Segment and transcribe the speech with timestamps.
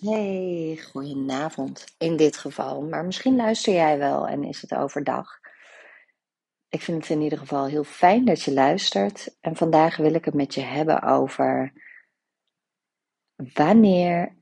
[0.00, 2.82] Hey, goedenavond in dit geval.
[2.82, 5.40] Maar misschien luister jij wel en is het overdag.
[6.68, 9.36] Ik vind het in ieder geval heel fijn dat je luistert.
[9.40, 11.72] En vandaag wil ik het met je hebben over
[13.36, 14.36] wanneer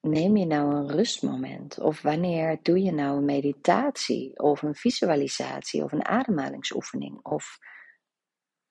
[0.00, 1.78] neem je nou een rustmoment?
[1.78, 7.24] Of wanneer doe je nou een meditatie of een visualisatie of een ademhalingsoefening?
[7.24, 7.58] Of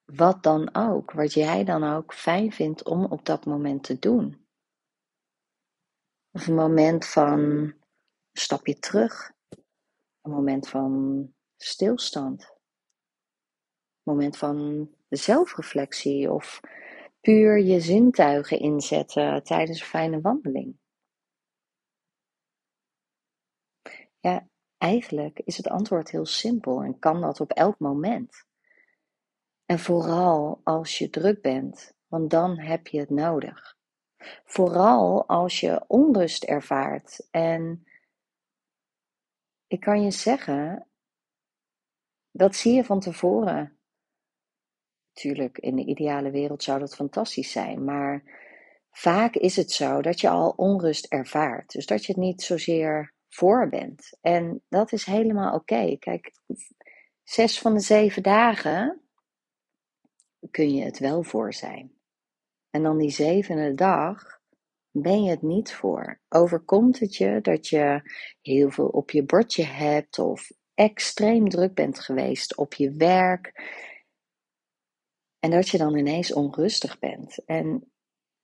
[0.05, 4.46] wat dan ook, wat jij dan ook fijn vindt om op dat moment te doen.
[6.37, 7.75] Of een moment van een
[8.31, 9.31] stapje terug.
[10.21, 12.41] Een moment van stilstand.
[12.43, 16.59] Een moment van zelfreflectie of
[17.21, 20.77] puur je zintuigen inzetten tijdens een fijne wandeling.
[24.19, 24.47] Ja,
[24.77, 28.45] eigenlijk is het antwoord heel simpel en kan dat op elk moment.
[29.65, 33.76] En vooral als je druk bent, want dan heb je het nodig.
[34.45, 37.27] Vooral als je onrust ervaart.
[37.31, 37.87] En
[39.67, 40.87] ik kan je zeggen,
[42.31, 43.77] dat zie je van tevoren.
[45.13, 48.23] Tuurlijk, in de ideale wereld zou dat fantastisch zijn, maar
[48.91, 51.71] vaak is het zo dat je al onrust ervaart.
[51.71, 54.17] Dus dat je het niet zozeer voor bent.
[54.21, 55.97] En dat is helemaal oké.
[55.99, 56.31] Kijk,
[57.23, 59.01] zes van de zeven dagen
[60.51, 61.96] kun je het wel voor zijn.
[62.77, 64.39] En dan die zevende dag
[64.91, 66.19] ben je het niet voor.
[66.29, 68.01] Overkomt het je dat je
[68.41, 73.53] heel veel op je bordje hebt of extreem druk bent geweest op je werk
[75.39, 77.45] en dat je dan ineens onrustig bent.
[77.45, 77.91] En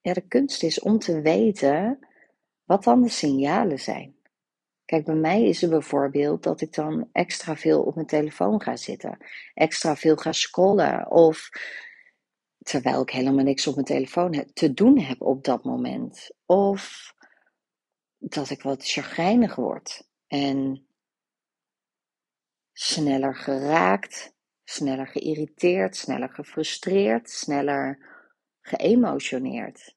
[0.01, 2.07] de kunst is om te weten
[2.63, 4.15] wat dan de signalen zijn.
[4.85, 8.75] Kijk, bij mij is het bijvoorbeeld dat ik dan extra veel op mijn telefoon ga
[8.75, 9.17] zitten,
[9.53, 11.49] extra veel ga scrollen of
[12.63, 16.31] terwijl ik helemaal niks op mijn telefoon te doen heb op dat moment.
[16.45, 17.13] Of
[18.17, 20.87] dat ik wat chagrijnig word en
[22.73, 27.99] sneller geraakt, sneller geïrriteerd, sneller gefrustreerd, sneller
[28.61, 29.95] geëmotioneerd.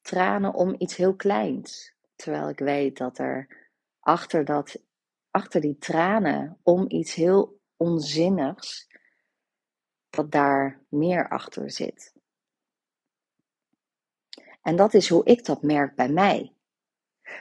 [0.00, 3.68] Tranen om iets heel kleins, terwijl ik weet dat er
[4.00, 4.82] achter, dat,
[5.30, 8.89] achter die tranen om iets heel onzinnigs
[10.10, 12.14] dat daar meer achter zit.
[14.62, 16.54] En dat is hoe ik dat merk bij mij.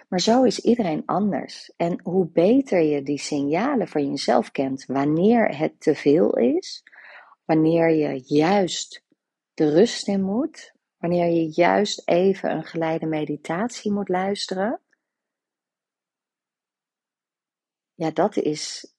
[0.09, 1.73] Maar zo is iedereen anders.
[1.77, 6.83] En hoe beter je die signalen van jezelf kent, wanneer het te veel is,
[7.45, 9.03] wanneer je juist
[9.53, 14.81] de rust in moet, wanneer je juist even een geleide meditatie moet luisteren.
[17.93, 18.93] Ja, dat is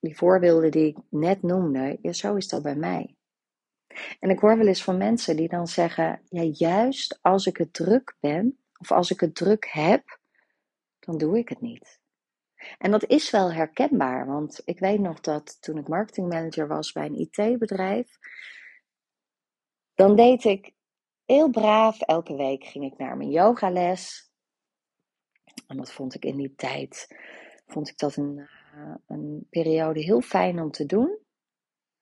[0.00, 3.16] die voorbeelden die ik net noemde, ja, zo is dat bij mij.
[4.20, 7.72] En ik hoor wel eens van mensen die dan zeggen: ja, juist als ik het
[7.72, 10.18] druk ben, of als ik het druk heb,
[10.98, 12.00] dan doe ik het niet.
[12.78, 17.06] En dat is wel herkenbaar, want ik weet nog dat toen ik marketingmanager was bij
[17.06, 18.18] een IT-bedrijf,
[19.94, 20.74] dan deed ik
[21.24, 24.32] heel braaf elke week ging ik naar mijn yogales.
[25.66, 27.06] En dat vond ik in die tijd,
[27.66, 28.48] vond ik dat een,
[28.78, 31.18] uh, een periode heel fijn om te doen.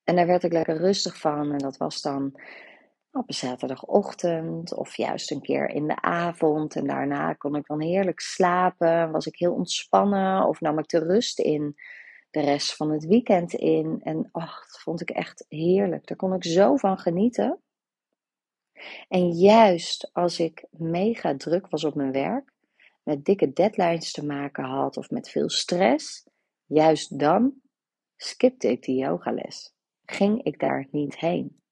[0.04, 1.52] En daar werd ik lekker rustig van.
[1.52, 2.40] En dat was dan
[3.10, 6.76] op een zaterdagochtend of juist een keer in de avond.
[6.76, 9.10] En daarna kon ik dan heerlijk slapen.
[9.10, 11.74] Was ik heel ontspannen of nam ik de rust in
[12.30, 14.00] de rest van het weekend in.
[14.02, 16.06] En ach, dat vond ik echt heerlijk.
[16.06, 17.60] Daar kon ik zo van genieten.
[19.08, 22.52] En juist als ik mega druk was op mijn werk,
[23.02, 26.26] met dikke deadlines te maken had of met veel stress,
[26.66, 27.60] juist dan
[28.16, 29.74] skipte ik die yogales.
[30.04, 31.62] Ging ik daar niet heen.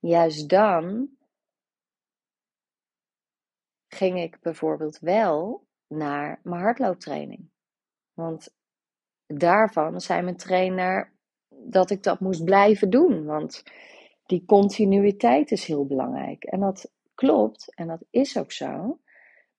[0.00, 1.08] Juist dan
[3.88, 7.50] ging ik bijvoorbeeld wel naar mijn hardlooptraining.
[8.12, 8.54] Want
[9.26, 11.12] daarvan zei mijn trainer
[11.48, 13.24] dat ik dat moest blijven doen.
[13.24, 13.62] Want
[14.26, 16.44] die continuïteit is heel belangrijk.
[16.44, 19.00] En dat klopt en dat is ook zo.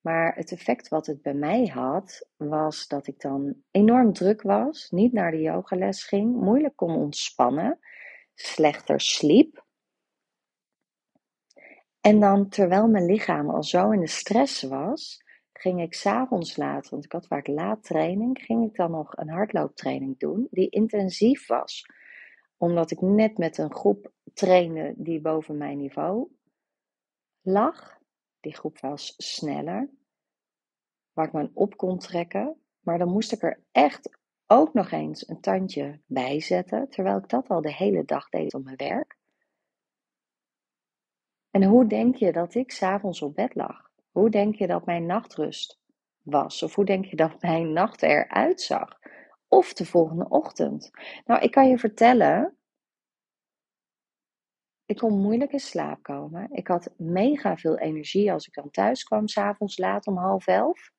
[0.07, 4.89] Maar het effect wat het bij mij had, was dat ik dan enorm druk was,
[4.89, 7.79] niet naar de yogales ging, moeilijk kon ontspannen,
[8.33, 9.65] slechter sliep.
[12.01, 15.23] En dan, terwijl mijn lichaam al zo in de stress was,
[15.53, 19.29] ging ik s'avonds laat, want ik had vaak laat training, ging ik dan nog een
[19.29, 21.85] hardlooptraining doen, die intensief was.
[22.57, 26.27] Omdat ik net met een groep trainde die boven mijn niveau
[27.41, 27.96] lag.
[28.39, 29.89] Die groep was sneller,
[31.13, 32.61] waar ik me op kon trekken.
[32.79, 34.17] Maar dan moest ik er echt
[34.47, 38.53] ook nog eens een tandje bij zetten, terwijl ik dat al de hele dag deed
[38.53, 39.17] op mijn werk.
[41.51, 43.89] En hoe denk je dat ik s'avonds op bed lag?
[44.11, 45.79] Hoe denk je dat mijn nachtrust
[46.21, 46.63] was?
[46.63, 48.99] Of hoe denk je dat mijn nacht eruit zag?
[49.47, 50.91] Of de volgende ochtend?
[51.25, 52.57] Nou, ik kan je vertellen,
[54.87, 56.47] ik kon moeilijk in slaap komen.
[56.51, 60.91] Ik had mega veel energie als ik dan thuis kwam, s'avonds laat om half elf.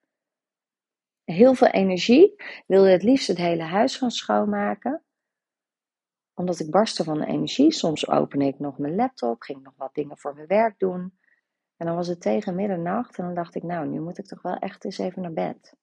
[1.24, 2.34] Heel veel energie.
[2.66, 5.04] Wilde het liefst het hele huis gaan schoonmaken.
[6.34, 7.72] Omdat ik barstte van de energie.
[7.72, 11.18] Soms opende ik nog mijn laptop, ging nog wat dingen voor mijn werk doen.
[11.76, 14.42] En dan was het tegen middernacht en dan dacht ik, nou, nu moet ik toch
[14.42, 15.74] wel echt eens even naar bed.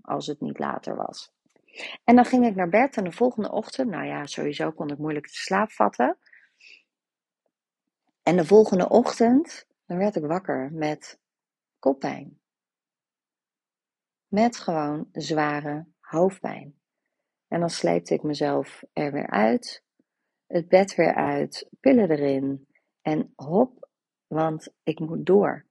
[0.00, 1.32] Als het niet later was.
[2.04, 4.98] En dan ging ik naar bed en de volgende ochtend, nou ja, sowieso kon ik
[4.98, 6.18] moeilijk de slaap vatten.
[8.24, 11.18] En de volgende ochtend, dan werd ik wakker met
[11.78, 12.40] koppijn.
[14.26, 16.78] Met gewoon zware hoofdpijn.
[17.48, 19.84] En dan sleepte ik mezelf er weer uit,
[20.46, 22.68] het bed weer uit, pillen erin
[23.02, 23.88] en hop,
[24.26, 25.66] want ik moet door.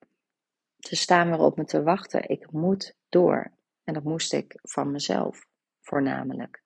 [0.77, 2.29] Ze staan weer op me te wachten.
[2.29, 3.51] Ik moet door.
[3.83, 5.47] En dat moest ik van mezelf,
[5.81, 6.62] voornamelijk.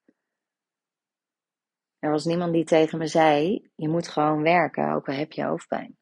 [1.99, 5.44] Er was niemand die tegen me zei: je moet gewoon werken, ook al heb je
[5.44, 5.97] hoofdpijn.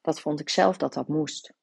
[0.00, 1.54] Dat vond ik zelf dat dat moest.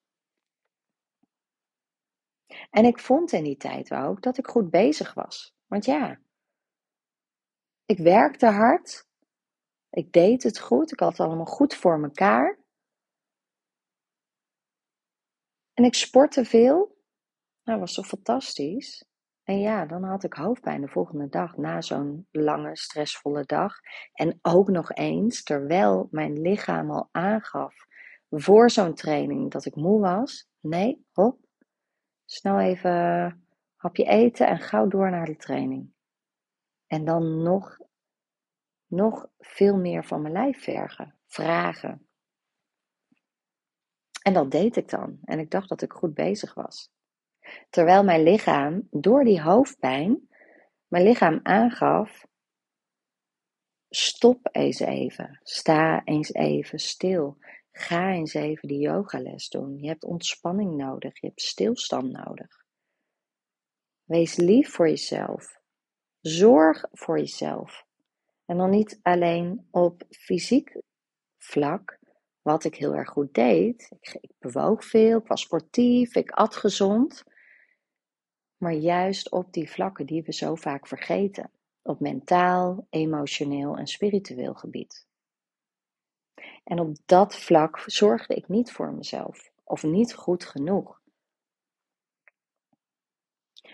[2.69, 5.53] En ik vond in die tijd ook dat ik goed bezig was.
[5.65, 6.19] Want ja,
[7.85, 9.07] ik werkte hard.
[9.89, 10.91] Ik deed het goed.
[10.91, 12.59] Ik had het allemaal goed voor mekaar.
[15.73, 16.77] En ik sportte veel.
[17.63, 19.05] Nou, dat was toch fantastisch.
[19.51, 23.73] En ja, dan had ik hoofdpijn de volgende dag na zo'n lange, stressvolle dag.
[24.13, 27.75] En ook nog eens, terwijl mijn lichaam al aangaf
[28.29, 30.49] voor zo'n training dat ik moe was.
[30.59, 31.39] Nee, hop,
[32.25, 33.45] snel even
[33.75, 35.93] hapje eten en gauw door naar de training.
[36.87, 37.77] En dan nog,
[38.87, 42.07] nog veel meer van mijn lijf vergen, vragen.
[44.21, 45.19] En dat deed ik dan.
[45.23, 46.91] En ik dacht dat ik goed bezig was.
[47.69, 50.29] Terwijl mijn lichaam, door die hoofdpijn,
[50.87, 52.25] mijn lichaam aangaf:
[53.89, 57.37] stop eens even, sta eens even stil.
[57.71, 59.77] Ga eens even die yogales doen.
[59.77, 62.65] Je hebt ontspanning nodig, je hebt stilstand nodig.
[64.03, 65.59] Wees lief voor jezelf.
[66.21, 67.85] Zorg voor jezelf.
[68.45, 70.81] En dan niet alleen op fysiek
[71.37, 71.99] vlak,
[72.41, 73.91] wat ik heel erg goed deed.
[73.99, 77.23] Ik, ik bewoog veel, ik was sportief, ik at gezond.
[78.61, 81.49] Maar juist op die vlakken die we zo vaak vergeten.
[81.81, 85.07] Op mentaal, emotioneel en spiritueel gebied.
[86.63, 91.01] En op dat vlak zorgde ik niet voor mezelf, of niet goed genoeg.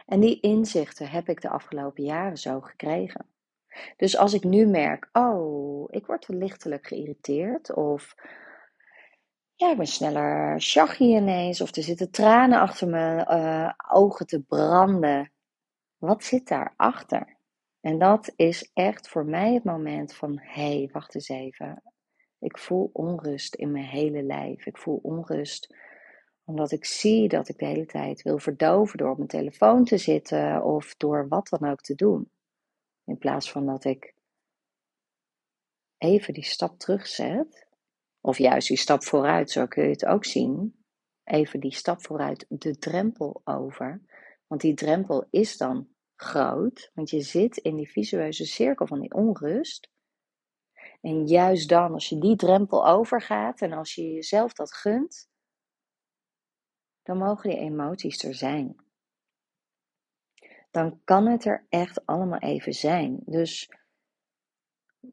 [0.06, 3.26] En die inzichten heb ik de afgelopen jaren zo gekregen.
[3.98, 8.16] Dus als ik nu merk, oh, ik word lichtelijk geïrriteerd, of
[9.58, 14.42] ja, ik ben sneller shaggy ineens, of er zitten tranen achter mijn uh, ogen te
[14.42, 15.32] branden.
[15.98, 17.38] Wat zit daarachter?
[17.80, 21.84] En dat is echt voor mij het moment van: hé, hey, wacht eens even.
[22.40, 24.66] Ik voel onrust in mijn hele lijf.
[24.66, 25.76] Ik voel onrust
[26.44, 29.98] omdat ik zie dat ik de hele tijd wil verdoven door op mijn telefoon te
[29.98, 32.32] zitten of door wat dan ook te doen.
[33.04, 34.14] In plaats van dat ik
[35.98, 37.67] even die stap terugzet,
[38.22, 40.86] of juist die stap vooruit, zo kun je het ook zien.
[41.24, 44.02] Even die stap vooruit, de drempel over.
[44.48, 49.14] Want die drempel is dan groot, want je zit in die visueuze cirkel van die
[49.14, 49.90] onrust.
[51.02, 55.30] En juist dan, als je die drempel overgaat en als je jezelf dat gunt,
[57.04, 58.76] dan mogen die emoties er zijn.
[60.72, 63.22] Dan kan het er echt allemaal even zijn.
[63.26, 63.70] Dus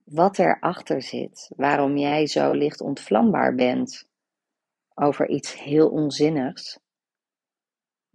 [0.04, 4.08] wat erachter zit, waarom jij zo licht ontvlambaar bent
[4.94, 6.78] over iets heel onzinnigs,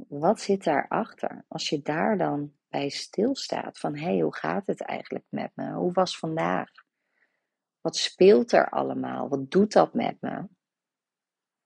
[0.08, 1.46] wat zit daarachter?
[1.48, 5.74] Als je daar dan bij stilstaat van hé, hey, hoe gaat het eigenlijk met me?
[5.74, 6.70] Hoe was vandaag?
[7.82, 9.30] Wat speelt er allemaal?
[9.30, 10.48] Wat doet dat met me?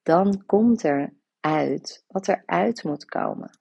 [0.01, 3.59] Dan komt er uit wat er uit moet komen.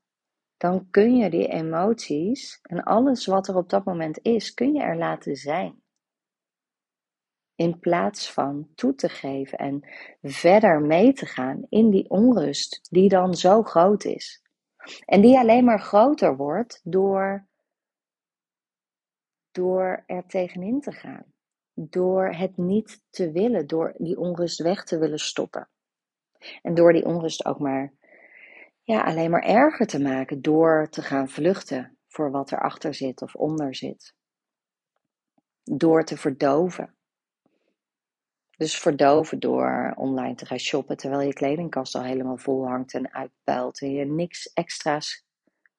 [0.57, 4.83] Dan kun je die emoties en alles wat er op dat moment is, kun je
[4.83, 5.82] er laten zijn.
[7.63, 9.89] In plaats van toe te geven en
[10.23, 14.43] verder mee te gaan in die onrust die dan zo groot is.
[15.05, 17.47] En die alleen maar groter wordt door,
[19.51, 21.33] door er tegenin te gaan
[21.75, 25.69] door het niet te willen, door die onrust weg te willen stoppen.
[26.63, 27.93] En door die onrust ook maar
[28.83, 33.35] ja, alleen maar erger te maken door te gaan vluchten voor wat erachter zit of
[33.35, 34.15] onder zit.
[35.63, 36.95] Door te verdoven.
[38.63, 43.15] Dus verdoven door online te gaan shoppen terwijl je kledingkast al helemaal vol hangt en
[43.15, 45.27] uitpuilt en je niks extra's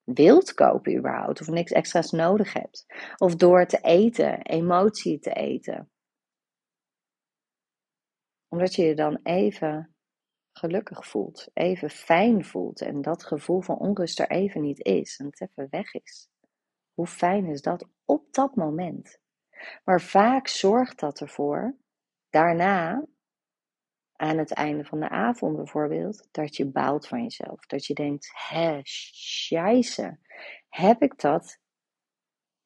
[0.04, 2.86] wilt kopen überhaupt of niks extra's nodig hebt.
[3.18, 5.92] Of door te eten, emotie te eten.
[8.48, 9.96] Omdat je je dan even
[10.52, 15.26] gelukkig voelt, even fijn voelt en dat gevoel van onrust er even niet is en
[15.26, 16.30] het even weg is.
[16.94, 19.20] Hoe fijn is dat op dat moment?
[19.84, 21.82] Maar vaak zorgt dat ervoor,
[22.34, 23.06] daarna,
[24.16, 27.66] aan het einde van de avond bijvoorbeeld, dat je baalt van jezelf.
[27.66, 30.20] Dat je denkt, hé, scheisse,
[30.70, 31.60] heb ik dat,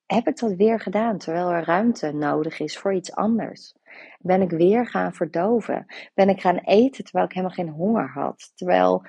[0.06, 3.74] heb ik dat weer gedaan, terwijl er ruimte nodig is voor iets anders?
[4.20, 5.86] Ben ik weer gaan verdoven?
[6.14, 8.52] Ben ik gaan eten terwijl ik helemaal geen honger had?
[8.56, 9.06] Terwijl,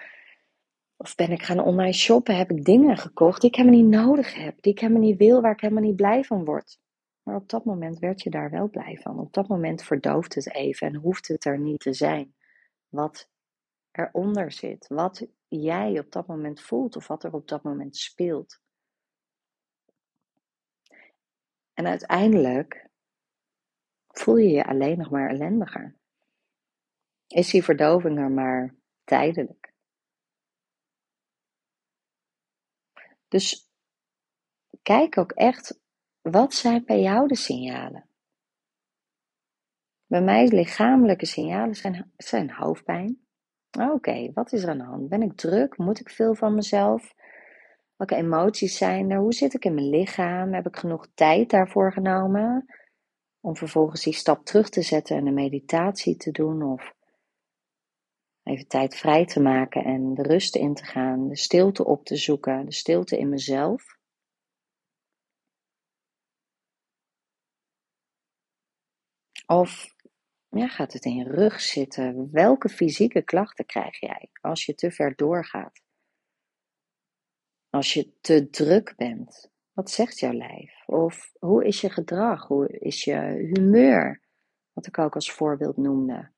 [0.97, 2.37] of ben ik gaan online shoppen?
[2.37, 5.41] Heb ik dingen gekocht die ik helemaal niet nodig heb, die ik helemaal niet wil,
[5.41, 6.79] waar ik helemaal niet blij van word?
[7.29, 9.19] Maar op dat moment werd je daar wel blij van.
[9.19, 12.35] Op dat moment verdooft het even en hoeft het er niet te zijn.
[12.89, 13.31] Wat
[13.91, 18.61] eronder zit, wat jij op dat moment voelt of wat er op dat moment speelt.
[21.73, 22.89] En uiteindelijk
[24.09, 25.97] voel je je alleen nog maar ellendiger.
[27.27, 29.73] Is die verdoving er maar tijdelijk?
[33.29, 33.71] Dus
[34.83, 35.81] kijk ook echt,
[36.31, 38.09] wat zijn bij jou de signalen?
[40.07, 43.19] Bij mij lichamelijke signalen zijn, zijn hoofdpijn.
[43.79, 45.09] Oké, wat is er aan de hand?
[45.09, 45.77] Ben ik druk?
[45.77, 47.15] Moet ik veel van mezelf?
[47.97, 49.19] Welke emoties zijn er?
[49.19, 50.55] Hoe zit ik in mijn lichaam?
[50.55, 52.75] Heb ik genoeg tijd daarvoor genomen?
[53.41, 56.95] Om vervolgens die stap terug te zetten en een meditatie te doen of
[58.43, 62.17] even tijd vrij te maken en de rust in te gaan, de stilte op te
[62.17, 63.98] zoeken, de stilte in mezelf.
[69.51, 69.95] Of
[70.49, 72.31] ja, gaat het in je rug zitten?
[72.33, 75.81] Welke fysieke klachten krijg jij als je te ver doorgaat?
[77.71, 80.87] Als je te druk bent, wat zegt jouw lijf?
[80.87, 82.47] Of hoe is je gedrag?
[82.47, 83.17] Hoe is je
[83.55, 84.23] humeur?
[84.73, 86.33] Wat ik ook als voorbeeld noemde.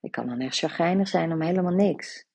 [0.00, 2.26] Ik kan dan echt chagrijnig zijn om helemaal niks.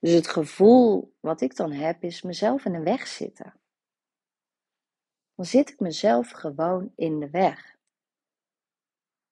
[0.00, 3.60] Dus het gevoel wat ik dan heb is mezelf in de weg zitten.
[5.34, 7.78] Dan zit ik mezelf gewoon in de weg.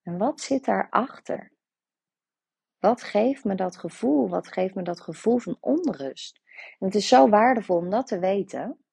[0.09, 1.53] En wat zit daarachter?
[2.79, 4.29] Wat geeft me dat gevoel?
[4.29, 6.41] Wat geeft me dat gevoel van onrust?
[6.79, 8.85] En het is zo waardevol om dat te weten.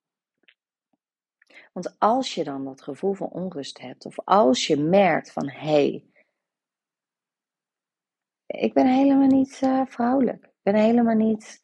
[1.74, 5.60] Want als je dan dat gevoel van onrust hebt, of als je merkt van hé,
[5.60, 6.06] hey,
[8.46, 11.64] ik ben helemaal niet uh, vrouwelijk, ik ben helemaal niet,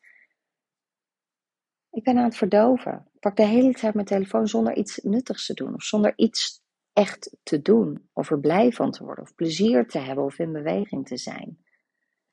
[1.90, 3.10] ik ben aan het verdoven.
[3.14, 6.61] Ik pak de hele tijd mijn telefoon zonder iets nuttigs te doen, of zonder iets
[6.94, 10.52] echt te doen, of er blij van te worden, of plezier te hebben, of in
[10.52, 11.58] beweging te zijn.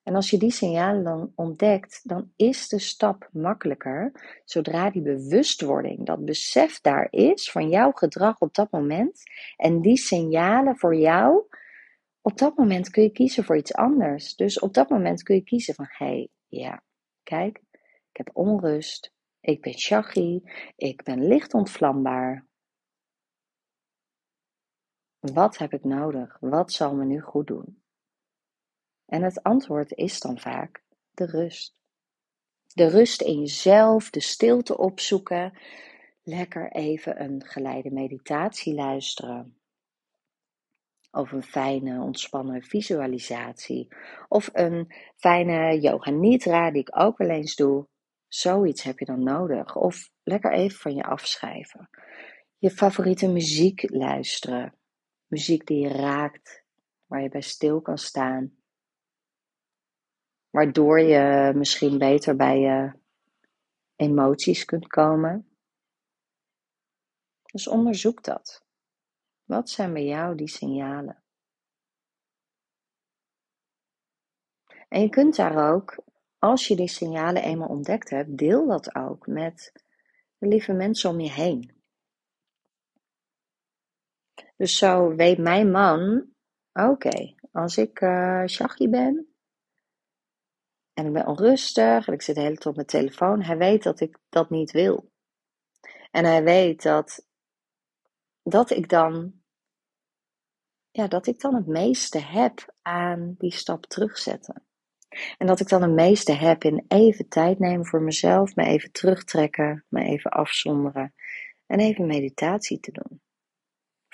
[0.02, 4.12] En als je die signalen dan ontdekt, dan is de stap makkelijker
[4.44, 9.22] zodra die bewustwording, dat besef daar is van jouw gedrag op dat moment
[9.56, 11.46] en die signalen voor jou,
[12.20, 14.36] op dat moment kun je kiezen voor iets anders.
[14.36, 16.82] Dus op dat moment kun je kiezen van hé, hey, ja,
[17.22, 17.60] kijk,
[18.10, 20.40] ik heb onrust, ik ben shaggy,
[20.76, 22.48] ik ben licht ontvlambaar.
[25.20, 26.37] Wat heb ik nodig?
[26.40, 27.82] Wat zal me nu goed doen?
[29.06, 31.76] En het antwoord is dan vaak de rust.
[32.75, 35.58] De rust in jezelf, de stilte opzoeken,
[36.22, 39.56] lekker even een geleide meditatie luisteren.
[41.10, 43.88] Of een fijne ontspannen visualisatie.
[44.28, 47.87] Of een fijne yoga nidra die ik ook wel eens doe.
[48.28, 49.76] Zoiets heb je dan nodig.
[49.76, 51.88] Of lekker even van je afschrijven.
[52.58, 54.77] Je favoriete muziek luisteren.
[55.28, 56.64] Muziek die je raakt,
[57.06, 58.58] waar je bij stil kan staan
[60.50, 62.92] waardoor je misschien beter bij je
[63.97, 65.49] emoties kunt komen.
[67.42, 68.64] Dus onderzoek dat.
[69.44, 71.23] Wat zijn bij jou die signalen?
[74.88, 76.02] En je kunt daar ook,
[76.38, 79.73] als je die signalen eenmaal ontdekt hebt, deel dat ook met
[80.38, 81.77] de lieve mensen om je heen.
[84.57, 86.26] Dus zo weet mijn man,
[86.73, 89.28] oké, als ik uh, shaggy ben,
[90.99, 93.42] en ik ben onrustig en ik zit de hele tijd op mijn telefoon.
[93.42, 95.11] Hij weet dat ik dat niet wil.
[96.11, 97.26] En hij weet dat,
[98.42, 99.33] dat ik dan,
[100.90, 104.66] ja, dat ik dan het meeste heb aan die stap terugzetten.
[105.38, 108.92] En dat ik dan het meeste heb in even tijd nemen voor mezelf, me even
[108.92, 111.14] terugtrekken, me even afzonderen
[111.66, 113.21] en even meditatie te doen.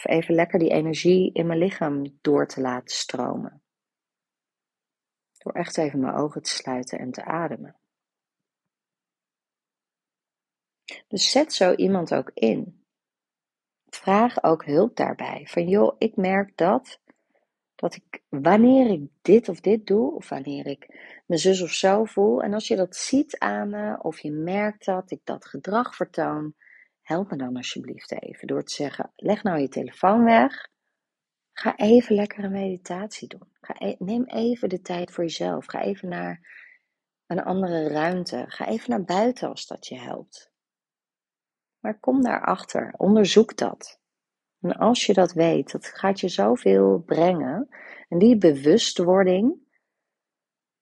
[0.04, 3.62] Of even lekker die energie in mijn lichaam door te laten stromen.
[5.38, 7.76] Door echt even mijn ogen te sluiten en te ademen.
[11.08, 12.84] Dus zet zo iemand ook in.
[13.88, 15.46] Vraag ook hulp daarbij.
[15.46, 17.00] Van joh, ik merk dat,
[17.74, 20.86] dat ik wanneer ik dit of dit doe, of wanneer ik
[21.26, 24.84] mijn zus of zo voel, en als je dat ziet aan me, of je merkt
[24.84, 26.54] dat ik dat gedrag vertoon,
[27.04, 30.68] help me dan alsjeblieft even door te zeggen: leg nou je telefoon weg.
[31.52, 33.48] Ga even lekker een meditatie doen.
[33.60, 35.66] Ga e-, neem even de tijd voor jezelf.
[35.66, 36.40] Ga even naar
[37.26, 38.44] een andere ruimte.
[38.48, 40.52] Ga even naar buiten als dat je helpt.
[41.78, 42.94] Maar kom daarachter.
[42.96, 44.00] Onderzoek dat.
[44.60, 47.68] En als je dat weet, dat gaat je zoveel brengen.
[48.08, 49.54] En die bewustwording,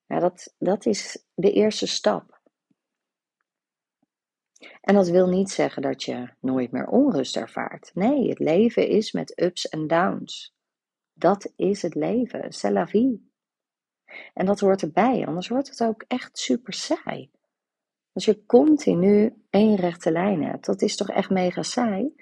[0.05, 2.32] ja, dat, dat is de eerste stap.
[4.81, 7.91] En dat wil niet zeggen dat je nooit meer onrust ervaart.
[7.93, 10.55] Nee, het leven is met ups en downs.
[11.13, 12.53] Dat is het leven.
[12.53, 13.31] C'est la vie.
[14.33, 17.31] En dat hoort erbij, anders wordt het ook echt super saai.
[18.13, 22.13] Als je continu één rechte lijn hebt, dat is toch echt mega saai?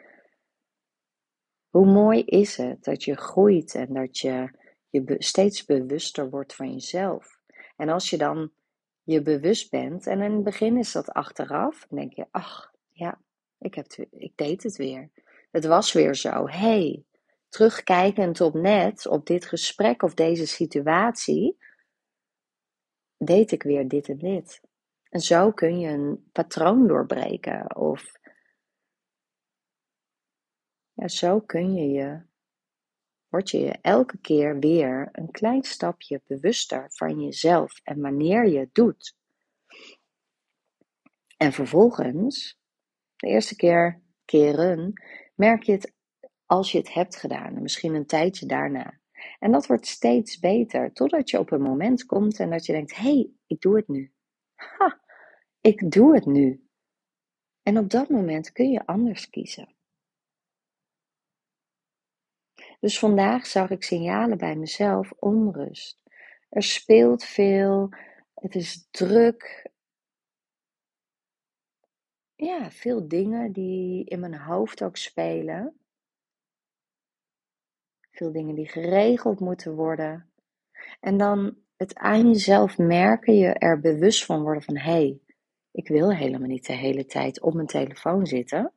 [1.69, 4.51] Hoe mooi is het dat je groeit en dat je
[4.89, 7.39] je steeds bewuster wordt van jezelf.
[7.75, 8.51] En als je dan
[9.03, 13.22] je bewust bent, en in het begin is dat achteraf, denk je, ach ja,
[13.58, 15.10] ik, heb ik deed het weer.
[15.51, 16.48] Het was weer zo.
[16.48, 17.03] hey,
[17.50, 21.58] terugkijkend op net, op dit gesprek of deze situatie,
[23.17, 24.62] deed ik weer dit en dit.
[25.10, 27.75] En zo kun je een patroon doorbreken.
[27.75, 28.12] Of
[30.93, 32.22] ja, zo kun je je,
[33.32, 38.60] word je je elke keer weer een klein stapje bewuster van jezelf en wanneer je
[38.60, 39.16] het doet.
[41.38, 42.60] En vervolgens,
[43.16, 44.94] de eerste keer keren,
[45.36, 45.94] merk je het
[46.46, 47.62] als je het hebt gedaan.
[47.62, 49.00] misschien een tijdje daarna.
[49.40, 52.96] En dat wordt steeds beter, totdat je op een moment komt en dat je denkt:
[52.96, 54.12] hé, hey, ik doe het nu.
[54.56, 55.02] Ha,
[55.62, 56.66] ik doe het nu.
[57.64, 59.76] En op dat moment kun je anders kiezen.
[62.82, 66.02] Dus vandaag zag ik signalen bij mezelf onrust.
[66.50, 67.89] Er speelt veel,
[68.34, 69.70] het is druk.
[72.36, 75.80] Ja, veel dingen die in mijn hoofd ook spelen.
[78.12, 80.32] Veel dingen die geregeld moeten worden.
[81.00, 85.20] En dan het aan jezelf merken, je er bewust van worden van hé, hey,
[85.72, 88.74] ik wil helemaal niet de hele tijd op mijn telefoon zitten.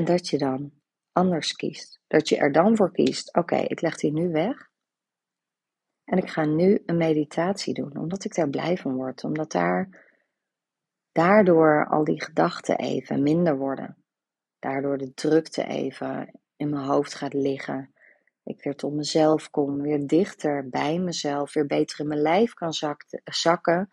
[0.00, 0.72] En dat je dan
[1.12, 2.00] anders kiest.
[2.06, 4.70] Dat je er dan voor kiest, oké, ik leg die nu weg.
[6.04, 9.24] En ik ga nu een meditatie doen, omdat ik daar blij van word.
[9.24, 10.06] Omdat daar,
[11.12, 13.96] daardoor al die gedachten even minder worden.
[14.58, 17.94] Daardoor de drukte even in mijn hoofd gaat liggen.
[18.42, 22.72] Ik weer tot mezelf kom, weer dichter bij mezelf, weer beter in mijn lijf kan
[23.24, 23.92] zakken.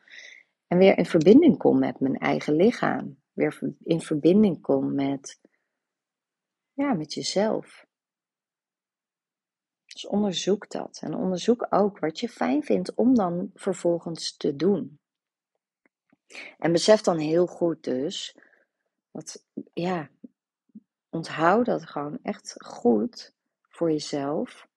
[0.67, 3.17] En weer in verbinding kom met mijn eigen lichaam.
[3.33, 5.39] Weer in verbinding kom met,
[6.77, 7.85] ja, met jezelf.
[9.85, 10.99] Dus onderzoek dat.
[11.01, 14.99] En onderzoek ook wat je fijn vindt om dan vervolgens te doen.
[16.57, 18.37] En besef dan heel goed dus,
[19.11, 20.09] dat, ja,
[21.09, 24.67] onthoud dat gewoon echt goed voor jezelf.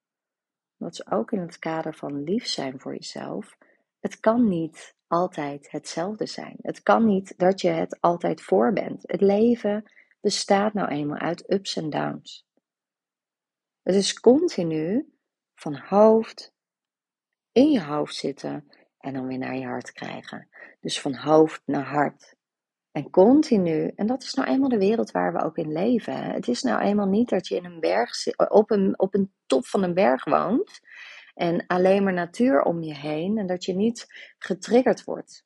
[0.77, 3.57] Dat is ook in het kader van lief zijn voor jezelf.
[4.01, 6.57] Het kan niet altijd hetzelfde zijn.
[6.63, 9.03] Het kan niet dat je het altijd voor bent.
[9.07, 9.85] Het leven
[10.21, 12.47] bestaat nou eenmaal uit ups en downs.
[13.83, 15.13] Het is continu
[15.55, 16.53] van hoofd
[17.53, 20.49] in je hoofd zitten en dan weer naar je hart krijgen.
[20.81, 22.39] Dus van hoofd naar hart.
[22.91, 26.23] En continu, en dat is nou eenmaal de wereld waar we ook in leven.
[26.23, 29.67] Het is nou eenmaal niet dat je in een berg, op een, op een top
[29.67, 30.81] van een berg woont
[31.35, 34.07] en alleen maar natuur om je heen en dat je niet
[34.39, 35.45] getriggerd wordt.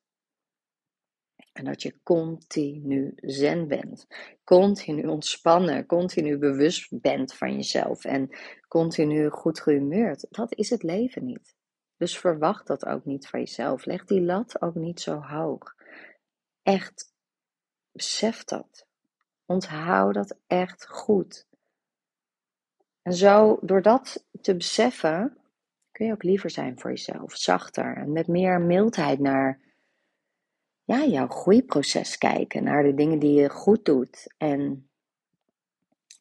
[1.54, 4.06] En dat je continu zen bent,
[4.44, 8.36] continu ontspannen, continu bewust bent van jezelf en
[8.68, 10.26] continu goed gehumeurd.
[10.30, 11.54] Dat is het leven niet.
[11.96, 13.84] Dus verwacht dat ook niet van jezelf.
[13.84, 15.74] Leg die lat ook niet zo hoog.
[16.62, 17.14] Echt
[17.94, 18.86] Besef dat.
[19.46, 21.46] Onthoud dat echt goed.
[23.02, 25.36] En zo, door dat te beseffen,
[25.90, 29.60] kun je ook liever zijn voor jezelf, zachter en met meer mildheid naar
[30.84, 34.34] ja, jouw groeiproces kijken, naar de dingen die je goed doet.
[34.36, 34.88] En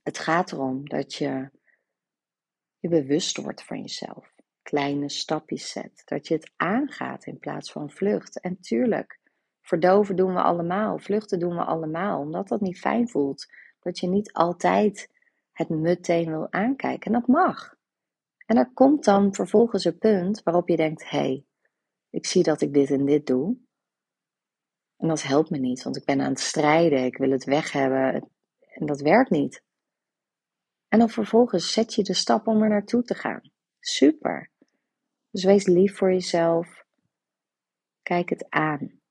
[0.03, 1.49] het gaat erom dat je
[2.79, 7.89] je bewust wordt van jezelf, kleine stapjes zet, dat je het aangaat in plaats van
[7.89, 8.39] vlucht.
[8.39, 9.21] En tuurlijk,
[9.63, 13.47] Verdoven doen we allemaal, vluchten doen we allemaal, omdat dat niet fijn voelt.
[13.79, 15.09] Dat je niet altijd
[15.51, 17.13] het meteen wil aankijken.
[17.13, 17.75] En dat mag.
[18.45, 21.45] En er komt dan vervolgens een punt waarop je denkt: hé, hey,
[22.09, 23.57] ik zie dat ik dit en dit doe.
[24.97, 27.71] En dat helpt me niet, want ik ben aan het strijden, ik wil het weg
[27.71, 28.29] hebben
[28.73, 29.63] en dat werkt niet.
[30.87, 33.51] En dan vervolgens zet je de stap om er naartoe te gaan.
[33.79, 34.51] Super.
[35.29, 36.85] Dus wees lief voor jezelf.
[38.01, 39.01] Kijk het aan.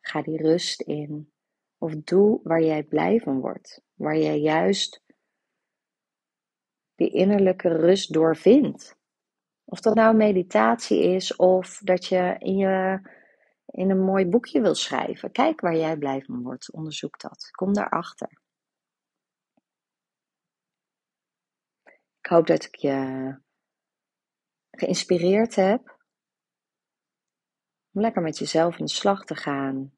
[0.00, 1.32] Ga die rust in.
[1.78, 3.82] Of doe waar jij blij van wordt.
[3.94, 5.02] Waar jij juist
[6.94, 8.98] die innerlijke rust door vindt.
[9.64, 13.00] Of dat nou meditatie is of dat je in, je
[13.70, 15.32] in een mooi boekje wil schrijven.
[15.32, 16.72] Kijk waar jij blij van wordt.
[16.72, 17.50] Onderzoek dat.
[17.50, 18.40] Kom daarachter.
[22.18, 23.34] Ik hoop dat ik je
[24.70, 25.98] geïnspireerd heb
[27.92, 29.92] om lekker met jezelf in de slag te gaan.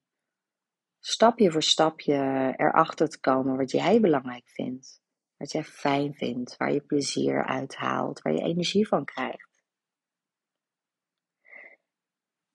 [1.01, 2.15] Stapje voor stapje
[2.57, 5.01] erachter te komen wat jij belangrijk vindt.
[5.37, 9.52] Wat jij fijn vindt, waar je plezier uit haalt, waar je energie van krijgt.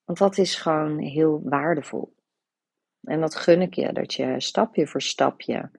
[0.07, 2.15] Want dat is gewoon heel waardevol.
[3.01, 5.71] En dat gun ik je, dat je stapje voor stapje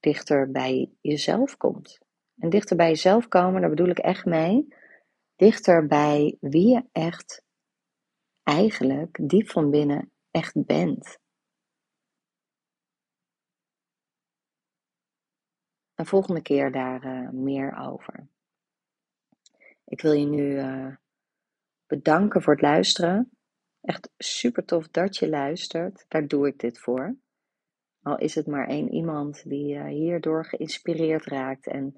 [0.00, 2.00] dichter bij jezelf komt.
[2.36, 4.74] En dichter bij jezelf komen, daar bedoel ik echt mee.
[5.34, 7.44] Dichter bij wie je echt
[8.42, 11.18] eigenlijk diep van binnen echt bent.
[15.94, 18.28] Een volgende keer daar uh, meer over.
[19.84, 20.96] Ik wil je nu uh,
[21.86, 23.30] bedanken voor het luisteren.
[23.80, 26.04] Echt super tof dat je luistert.
[26.08, 27.16] Daar doe ik dit voor.
[28.02, 31.66] Al is het maar één iemand die uh, hierdoor geïnspireerd raakt.
[31.66, 31.96] En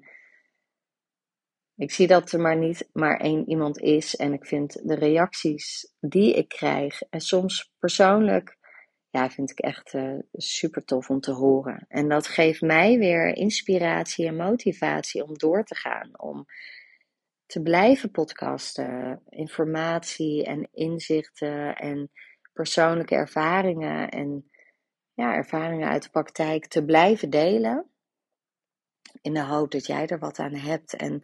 [1.75, 4.15] ik zie dat er maar niet maar één iemand is.
[4.15, 8.57] En ik vind de reacties die ik krijg, en soms persoonlijk,
[9.09, 11.85] ja, vind ik echt uh, super tof om te horen.
[11.87, 16.19] En dat geeft mij weer inspiratie en motivatie om door te gaan.
[16.19, 16.45] Om
[17.49, 19.21] te blijven podcasten.
[19.29, 22.11] Informatie en inzichten en
[22.53, 24.49] persoonlijke ervaringen en
[25.13, 27.89] ja, ervaringen uit de praktijk te blijven delen.
[29.21, 30.95] In de hoop dat jij er wat aan hebt.
[30.95, 31.21] En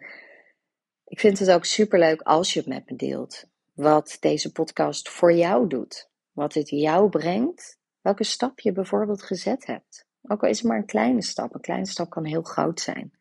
[1.04, 3.46] ik vind het ook super leuk als je het met me deelt.
[3.74, 6.10] Wat deze podcast voor jou doet.
[6.32, 7.80] Wat het jou brengt.
[8.02, 10.08] Welke stap je bijvoorbeeld gezet hebt.
[10.22, 11.54] Ook al is het maar een kleine stap.
[11.54, 13.12] Een kleine stap kan heel groot zijn.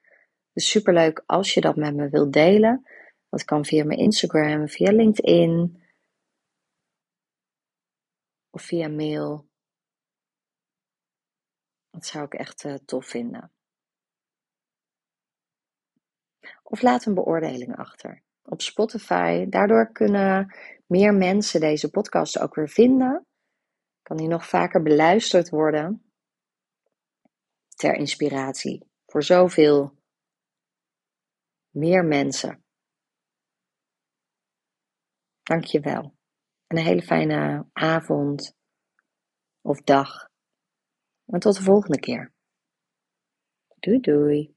[0.54, 2.88] Dus super leuk als je dat met me wilt delen.
[3.28, 5.82] Dat kan via mijn Instagram, via LinkedIn.
[8.50, 9.48] Of via mail.
[11.90, 13.52] Dat zou ik echt uh, tof vinden.
[16.62, 19.46] Of laat een beoordeling achter op Spotify.
[19.48, 20.54] Daardoor kunnen
[20.86, 23.26] meer mensen deze podcast ook weer vinden.
[24.02, 26.12] Kan die nog vaker beluisterd worden.
[27.68, 30.02] Ter inspiratie voor zoveel
[31.74, 32.64] meer mensen.
[35.42, 36.16] Dankjewel.
[36.66, 38.56] En een hele fijne avond
[39.60, 40.28] of dag.
[41.24, 42.32] En tot de volgende keer.
[43.78, 44.53] Doei doei.